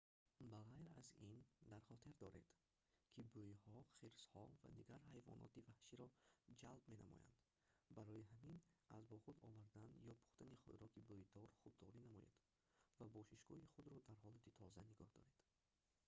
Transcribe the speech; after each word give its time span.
ба 0.51 0.59
ғайр 0.69 0.87
аз 0.99 1.09
ин 1.25 1.33
дар 1.71 1.81
хотир 1.89 2.13
доред 2.21 2.47
ки 3.13 3.21
бӯйҳо 3.33 3.75
хирсҳо 3.97 4.43
ва 4.61 4.69
дигар 4.79 5.01
ҳайвоноти 5.11 5.65
ваҳширо 5.69 6.07
ҷалб 6.61 6.83
менамоянд 6.93 7.39
барои 7.97 8.29
ҳамин 8.31 8.57
аз 8.97 9.03
бо 9.09 9.15
худ 9.23 9.37
овардан 9.49 9.85
ё 10.11 10.13
пухтани 10.21 10.61
хӯроки 10.63 11.05
бӯйдор 11.09 11.49
худдорӣ 11.59 12.01
намоед 12.11 12.33
ва 12.99 13.05
бошишгоҳи 13.15 13.71
худро 13.73 13.97
дар 14.07 14.17
ҳолати 14.23 14.55
тоза 14.59 14.81
нигоҳ 14.91 15.09
доред 15.17 15.33